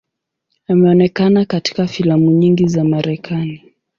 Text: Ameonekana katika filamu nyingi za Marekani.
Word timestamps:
Ameonekana 0.67 1.45
katika 1.45 1.87
filamu 1.87 2.31
nyingi 2.31 2.67
za 2.67 2.83
Marekani. 2.83 3.73